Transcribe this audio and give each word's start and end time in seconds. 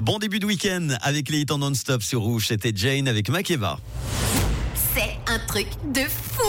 Bon 0.00 0.18
début 0.18 0.38
de 0.38 0.46
week-end 0.46 0.88
avec 1.02 1.30
les 1.30 1.40
hits 1.40 1.46
en 1.50 1.58
non-stop 1.58 2.02
sur 2.02 2.20
Rouge. 2.20 2.48
C'était 2.48 2.72
Jane 2.74 3.08
avec 3.08 3.28
Makeba. 3.28 3.78
C'est 4.94 5.16
un 5.26 5.38
truc 5.46 5.66
de 5.92 6.02
fou 6.02 6.42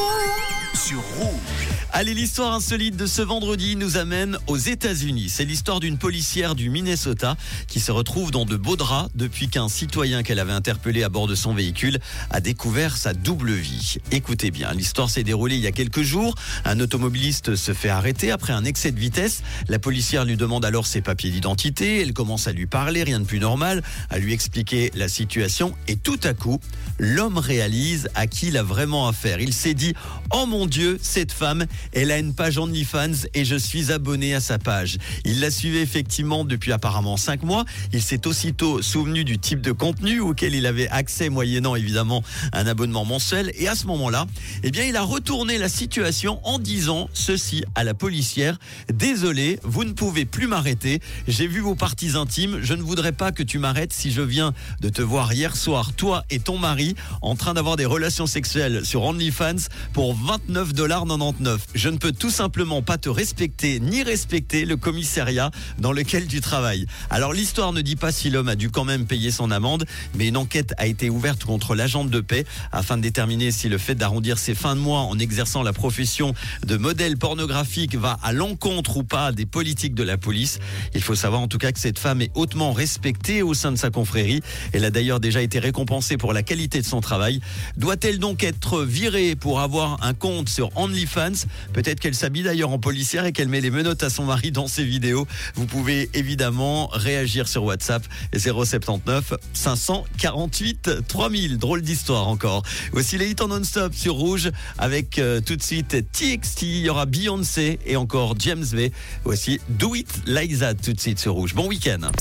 Sur 0.74 1.02
Rouge. 1.18 1.67
Allez, 1.94 2.14
l'histoire 2.14 2.54
insolite 2.54 2.98
de 2.98 3.08
ce 3.08 3.22
vendredi 3.22 3.76
nous 3.76 3.98
amène 3.98 4.38
aux 4.48 4.58
États-Unis. 4.58 5.30
C'est 5.30 5.46
l'histoire 5.46 5.80
d'une 5.80 5.98
policière 5.98 6.54
du 6.54 6.70
Minnesota 6.70 7.38
qui 7.68 7.80
se 7.80 7.92
retrouve 7.92 8.30
dans 8.30 8.46
de 8.46 8.58
beaux 8.58 8.76
draps 8.76 9.10
depuis 9.16 9.48
qu'un 9.48 9.70
citoyen 9.70 10.22
qu'elle 10.22 10.40
avait 10.40 10.52
interpellé 10.52 11.04
à 11.04 11.10
bord 11.10 11.28
de 11.28 11.34
son 11.34 11.54
véhicule 11.54 11.98
a 12.30 12.42
découvert 12.42 12.98
sa 12.98 13.14
double 13.14 13.54
vie. 13.54 13.96
Écoutez 14.12 14.52
bien, 14.52 14.74
l'histoire 14.74 15.10
s'est 15.10 15.24
déroulée 15.24 15.56
il 15.56 15.62
y 15.62 15.68
a 15.68 15.72
quelques 15.72 16.02
jours. 16.02 16.36
Un 16.66 16.80
automobiliste 16.82 17.56
se 17.56 17.74
fait 17.74 17.90
arrêter 17.90 18.32
après 18.32 18.54
un 18.54 18.66
excès 18.66 18.92
de 18.92 19.00
vitesse. 19.00 19.42
La 19.68 19.80
policière 19.80 20.26
lui 20.26 20.36
demande 20.36 20.66
alors 20.66 20.86
ses 20.86 21.02
papiers 21.02 21.32
d'identité. 21.32 22.02
Elle 22.02 22.14
commence 22.14 22.48
à 22.48 22.52
lui 22.52 22.68
parler, 22.68 23.04
rien 23.04 23.22
de 23.22 23.26
plus 23.26 23.40
normal, 23.40 23.82
à 24.10 24.20
lui 24.20 24.34
expliquer 24.34 24.92
la 24.94 25.08
situation. 25.08 25.74
Et 25.88 25.96
tout 25.96 26.20
à 26.24 26.34
coup, 26.34 26.60
l'homme 27.00 27.38
réalise 27.38 28.10
à 28.14 28.28
qui 28.28 28.48
il 28.48 28.58
a 28.58 28.64
vraiment 28.64 29.08
affaire. 29.08 29.40
Il 29.40 29.54
s'est 29.54 29.74
dit, 29.74 29.94
oh 30.32 30.46
mon 30.46 30.68
Dieu, 30.68 31.00
cette 31.02 31.32
femme, 31.32 31.66
elle 31.94 32.12
a 32.12 32.18
une 32.18 32.34
page 32.34 32.58
OnlyFans 32.58 33.28
et 33.34 33.46
je 33.46 33.56
suis 33.56 33.92
abonné 33.92 34.34
à 34.34 34.40
sa 34.40 34.58
page. 34.58 34.98
Il 35.26 35.40
la 35.40 35.52
suivait 35.52 35.82
effectivement 35.82 36.46
depuis 36.46 36.72
apparemment 36.72 37.18
5 37.18 37.44
mois. 37.44 37.66
Il 37.94 38.02
s'est 38.02 38.28
aussitôt 38.28 38.82
souvenu 38.82 39.24
du 39.24 39.38
type 39.38 39.62
de 39.62 39.72
contenu 39.72 40.20
auquel 40.20 40.56
il 40.56 40.66
avait 40.66 40.88
accès 40.90 41.30
moyennant 41.30 41.76
évidemment 41.76 42.24
un 42.54 42.68
abonnement 42.68 43.06
mensuel. 43.06 43.52
Et 43.56 43.68
à 43.68 43.76
ce 43.76 43.88
moment-là, 43.88 44.28
eh 44.64 44.72
bien, 44.72 44.86
il 44.86 44.96
a 44.96 45.04
retourné 45.04 45.58
la 45.58 45.70
situation 45.70 46.40
en 46.44 46.60
disant 46.60 47.10
ceci 47.14 47.64
à 47.76 47.84
la 47.84 47.94
policière. 47.94 48.58
Désolé, 48.94 49.60
vous 49.64 49.84
ne 49.84 49.94
pouvez 49.94 50.26
plus 50.26 50.48
m'arrêter. 50.48 51.00
J'ai 51.28 51.48
vu 51.48 51.60
vos 51.60 51.76
parties 51.76 52.16
intimes. 52.16 52.60
Je 52.62 52.74
ne 52.74 52.82
voudrais 52.82 53.12
pas 53.12 53.32
que 53.32 53.44
tu 53.44 53.60
m'arrêtes 53.60 53.94
si 53.94 54.12
je 54.12 54.22
viens 54.22 54.54
de 54.82 54.90
te 54.90 55.02
voir 55.02 55.34
hier 55.34 55.56
soir, 55.56 55.94
toi 55.94 56.24
et 56.30 56.40
ton 56.40 56.58
mari, 56.58 56.96
en 57.22 57.36
train 57.36 57.54
d'avoir 57.54 57.76
des 57.76 57.86
relations 57.86 58.28
sexuelles 58.28 58.86
sur 58.86 59.04
OnlyFans 59.04 59.68
pour 59.94 60.16
29 60.16 60.74
dollars 60.74 61.06
99 61.06 61.67
je 61.76 61.90
ne 61.90 61.98
peux 61.98 62.12
tout 62.12 62.30
simplement 62.30 62.82
pas 62.82 62.98
te 62.98 63.10
respecter 63.10 63.80
ni 63.80 64.04
respecter 64.04 64.66
le 64.66 64.78
commissariat 64.78 65.52
dans 65.78 65.92
lequel 65.92 66.28
tu 66.28 66.42
travailles. 66.42 66.88
Alors 67.10 67.34
l'histoire 67.34 67.74
ne 67.74 67.82
dit 67.82 67.96
pas 67.96 68.12
si 68.12 68.30
l'homme 68.30 68.48
a 68.48 68.56
dû 68.56 68.70
quand 68.70 68.86
même 68.86 69.06
payer 69.06 69.32
son 69.32 69.52
amende, 69.52 69.86
mais 70.16 70.28
une 70.28 70.38
enquête 70.38 70.74
a 70.78 70.88
été 70.88 71.10
ouverte 71.10 71.44
contre 71.44 71.76
l'agent 71.76 72.06
de 72.06 72.20
paix 72.20 72.46
afin 72.72 72.98
de 72.98 73.02
déterminer 73.02 73.52
si 73.52 73.70
le 73.70 73.78
fait 73.78 73.96
d'arrondir 73.96 74.40
ses 74.40 74.56
fins 74.56 74.76
de 74.76 74.80
mois 74.80 75.02
en 75.02 75.20
exerçant 75.20 75.64
la 75.64 75.74
profession 75.74 76.34
de 76.66 76.78
modèle 76.78 77.18
pornographique 77.18 77.96
va 77.96 78.18
à 78.24 78.34
l'encontre 78.34 78.98
ou 78.98 79.04
pas 79.04 79.32
des 79.32 79.46
politiques 79.46 79.94
de 79.96 80.04
la 80.04 80.18
police. 80.18 80.60
Il 80.96 81.02
faut 81.02 81.16
savoir 81.16 81.42
en 81.42 81.48
tout 81.48 81.58
cas 81.58 81.72
que 81.72 81.80
cette 81.80 82.00
femme 82.00 82.22
est 82.22 82.32
hautement 82.36 82.72
respectée 82.72 83.42
au 83.42 83.54
sein 83.54 83.72
de 83.72 83.78
sa 83.78 83.90
confrérie. 83.90 84.42
Elle 84.74 84.86
a 84.86 84.90
d'ailleurs 84.90 85.20
déjà 85.20 85.42
été 85.42 85.60
récompensée 85.60 86.18
pour 86.18 86.34
la 86.34 86.44
qualité 86.44 86.82
de 86.82 86.86
son 86.86 87.02
travail. 87.02 87.42
Doit-elle 87.76 88.20
donc 88.20 88.44
être 88.44 88.84
virée 88.84 89.36
pour 89.36 89.60
avoir 89.60 90.04
un 90.04 90.14
compte 90.14 90.50
sur 90.50 90.76
OnlyFans? 90.78 91.46
Peut-être 91.74 92.00
qu'elle 92.00 92.16
s'habille 92.16 92.44
d'ailleurs 92.44 92.72
en 92.72 92.80
policière 92.80 93.26
et 93.26 93.32
qu'elle 93.32 93.48
met 93.48 93.62
les 93.62 93.72
menottes 93.72 94.04
à 94.04 94.10
son 94.10 94.26
mari 94.26 94.52
dans 94.52 94.68
ses 94.68 94.84
vidéos. 94.84 95.28
Vous 95.56 95.66
pouvez 95.66 96.10
évidemment 96.14 96.88
réagir 96.88 97.48
sur 97.48 97.64
WhatsApp 97.64 98.04
079 98.36 99.34
548 99.54 101.08
3000. 101.08 101.58
Drôle 101.58 101.82
d'histoire 101.82 102.28
encore. 102.28 102.64
Aussi 102.94 103.18
les 103.18 103.30
hits 103.30 103.42
en 103.42 103.48
non-stop 103.48 103.94
sur 103.94 104.16
Rouge 104.16 104.52
avec 104.78 105.20
euh, 105.20 105.42
tout 105.42 105.56
de 105.56 105.64
suite 105.64 105.96
TXT. 106.12 106.64
Il 106.64 106.78
y 106.80 106.90
aura 106.90 107.06
Beyoncé 107.06 107.80
et 107.86 107.96
encore 107.96 108.36
James 108.40 108.66
Bay. 108.72 108.92
Voici 109.24 109.60
Do 109.70 109.96
It 109.96 110.22
Like 110.26 110.58
That 110.60 110.76
tout 110.76 110.94
de 110.94 111.00
suite 111.00 111.20
sur 111.20 111.34
Rouge. 111.34 111.54
Bon 111.54 111.68
week-end. 111.68 112.12